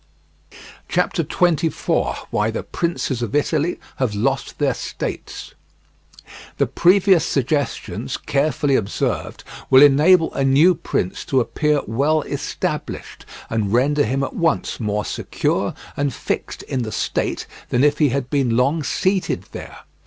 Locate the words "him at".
14.03-14.33